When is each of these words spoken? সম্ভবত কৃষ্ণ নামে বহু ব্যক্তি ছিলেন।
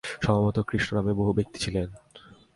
সম্ভবত 0.25 0.57
কৃষ্ণ 0.67 0.91
নামে 0.97 1.13
বহু 1.13 1.31
ব্যক্তি 1.33 1.57
ছিলেন। 1.59 1.87